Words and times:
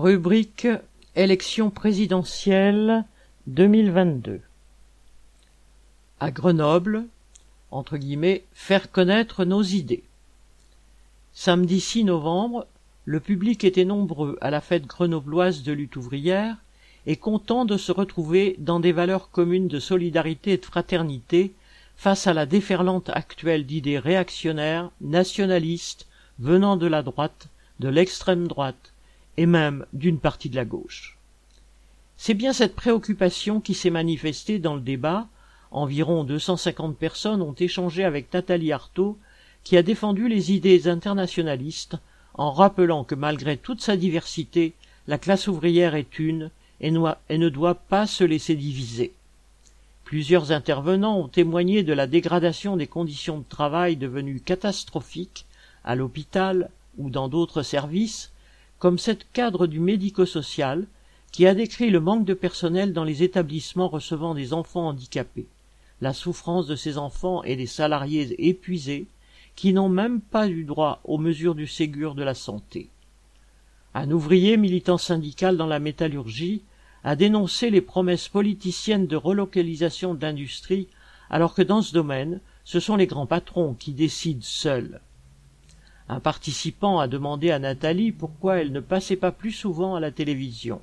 Rubrique 0.00 0.68
Élection 1.16 1.70
présidentielle 1.70 3.04
2022 3.48 4.40
À 6.20 6.30
Grenoble, 6.30 7.06
entre 7.72 7.96
guillemets, 7.96 8.44
faire 8.52 8.92
connaître 8.92 9.44
nos 9.44 9.64
idées. 9.64 10.04
Samedi 11.32 11.80
6 11.80 12.04
novembre, 12.04 12.68
le 13.06 13.18
public 13.18 13.64
était 13.64 13.84
nombreux 13.84 14.38
à 14.40 14.50
la 14.50 14.60
fête 14.60 14.86
grenobloise 14.86 15.64
de 15.64 15.72
lutte 15.72 15.96
ouvrière 15.96 16.58
et 17.06 17.16
content 17.16 17.64
de 17.64 17.76
se 17.76 17.90
retrouver 17.90 18.54
dans 18.60 18.78
des 18.78 18.92
valeurs 18.92 19.32
communes 19.32 19.66
de 19.66 19.80
solidarité 19.80 20.52
et 20.52 20.58
de 20.58 20.64
fraternité 20.64 21.54
face 21.96 22.28
à 22.28 22.34
la 22.34 22.46
déferlante 22.46 23.08
actuelle 23.08 23.66
d'idées 23.66 23.98
réactionnaires, 23.98 24.92
nationalistes, 25.00 26.06
venant 26.38 26.76
de 26.76 26.86
la 26.86 27.02
droite, 27.02 27.48
de 27.80 27.88
l'extrême 27.88 28.46
droite, 28.46 28.92
et 29.38 29.46
même 29.46 29.86
d'une 29.92 30.18
partie 30.18 30.50
de 30.50 30.56
la 30.56 30.64
gauche. 30.64 31.16
C'est 32.16 32.34
bien 32.34 32.52
cette 32.52 32.74
préoccupation 32.74 33.60
qui 33.60 33.72
s'est 33.72 33.88
manifestée 33.88 34.58
dans 34.58 34.74
le 34.74 34.80
débat. 34.80 35.28
Environ 35.70 36.24
250 36.24 36.98
personnes 36.98 37.40
ont 37.40 37.54
échangé 37.54 38.02
avec 38.02 38.34
Nathalie 38.34 38.72
Arthaud, 38.72 39.16
qui 39.62 39.76
a 39.76 39.84
défendu 39.84 40.28
les 40.28 40.50
idées 40.50 40.88
internationalistes 40.88 41.96
en 42.34 42.50
rappelant 42.50 43.04
que 43.04 43.14
malgré 43.14 43.56
toute 43.56 43.80
sa 43.80 43.96
diversité, 43.96 44.72
la 45.06 45.18
classe 45.18 45.46
ouvrière 45.46 45.94
est 45.94 46.18
une 46.18 46.50
et, 46.80 46.90
ne 46.90 47.48
doit 47.48 47.76
pas 47.76 48.08
se 48.08 48.24
laisser 48.24 48.56
diviser. 48.56 49.12
Plusieurs 50.02 50.50
intervenants 50.50 51.20
ont 51.20 51.28
témoigné 51.28 51.84
de 51.84 51.92
la 51.92 52.08
dégradation 52.08 52.76
des 52.76 52.88
conditions 52.88 53.38
de 53.38 53.48
travail 53.48 53.94
devenues 53.94 54.40
catastrophiques 54.40 55.46
à 55.84 55.94
l'hôpital 55.94 56.70
ou 56.96 57.08
dans 57.08 57.28
d'autres 57.28 57.62
services, 57.62 58.32
comme 58.78 58.98
cette 58.98 59.30
cadre 59.32 59.66
du 59.66 59.80
médico-social 59.80 60.86
qui 61.32 61.46
a 61.46 61.54
décrit 61.54 61.90
le 61.90 62.00
manque 62.00 62.24
de 62.24 62.34
personnel 62.34 62.92
dans 62.92 63.04
les 63.04 63.22
établissements 63.22 63.88
recevant 63.88 64.34
des 64.34 64.52
enfants 64.52 64.88
handicapés, 64.88 65.46
la 66.00 66.12
souffrance 66.12 66.66
de 66.66 66.76
ces 66.76 66.96
enfants 66.96 67.42
et 67.42 67.56
des 67.56 67.66
salariés 67.66 68.48
épuisés 68.48 69.06
qui 69.56 69.72
n'ont 69.72 69.88
même 69.88 70.20
pas 70.20 70.48
eu 70.48 70.64
droit 70.64 71.00
aux 71.04 71.18
mesures 71.18 71.54
du 71.54 71.66
Ségur 71.66 72.14
de 72.14 72.22
la 72.22 72.34
santé. 72.34 72.88
Un 73.94 74.10
ouvrier 74.10 74.56
militant 74.56 74.98
syndical 74.98 75.56
dans 75.56 75.66
la 75.66 75.80
métallurgie 75.80 76.62
a 77.02 77.16
dénoncé 77.16 77.70
les 77.70 77.80
promesses 77.80 78.28
politiciennes 78.28 79.06
de 79.06 79.16
relocalisation 79.16 80.14
de 80.14 80.22
l'industrie 80.22 80.88
alors 81.30 81.54
que 81.54 81.62
dans 81.62 81.82
ce 81.82 81.92
domaine, 81.92 82.40
ce 82.64 82.80
sont 82.80 82.96
les 82.96 83.06
grands 83.06 83.26
patrons 83.26 83.74
qui 83.74 83.92
décident 83.92 84.42
seuls. 84.42 85.00
Un 86.08 86.20
participant 86.20 87.00
a 87.00 87.08
demandé 87.08 87.50
à 87.50 87.58
Nathalie 87.58 88.12
pourquoi 88.12 88.56
elle 88.56 88.72
ne 88.72 88.80
passait 88.80 89.16
pas 89.16 89.32
plus 89.32 89.52
souvent 89.52 89.94
à 89.94 90.00
la 90.00 90.10
télévision. 90.10 90.80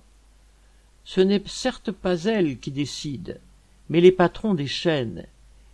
Ce 1.04 1.22
n'est 1.22 1.42
certes 1.46 1.92
pas 1.92 2.24
elle 2.24 2.60
qui 2.60 2.72
décide, 2.72 3.40
mais 3.90 4.02
les 4.02 4.12
patrons 4.12 4.54
des 4.54 4.68
chaînes, 4.68 5.26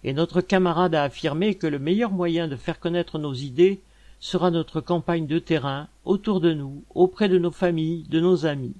et 0.03 0.13
notre 0.13 0.41
camarade 0.41 0.95
a 0.95 1.03
affirmé 1.03 1.55
que 1.55 1.67
le 1.67 1.79
meilleur 1.79 2.11
moyen 2.11 2.47
de 2.47 2.55
faire 2.55 2.79
connaître 2.79 3.19
nos 3.19 3.33
idées 3.33 3.81
sera 4.19 4.51
notre 4.51 4.81
campagne 4.81 5.27
de 5.27 5.39
terrain, 5.39 5.87
autour 6.05 6.39
de 6.39 6.53
nous, 6.53 6.83
auprès 6.93 7.27
de 7.27 7.37
nos 7.37 7.51
familles, 7.51 8.05
de 8.09 8.19
nos 8.19 8.45
amis. 8.45 8.75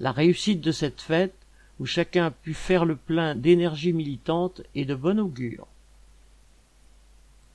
La 0.00 0.12
réussite 0.12 0.60
de 0.60 0.72
cette 0.72 1.00
fête, 1.00 1.34
où 1.80 1.86
chacun 1.86 2.26
a 2.26 2.30
pu 2.30 2.54
faire 2.54 2.84
le 2.84 2.96
plein 2.96 3.34
d'énergie 3.34 3.92
militante, 3.92 4.62
est 4.74 4.84
de 4.84 4.94
bon 4.94 5.18
augure. 5.18 5.66